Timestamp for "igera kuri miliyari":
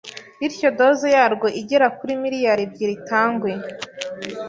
1.61-2.61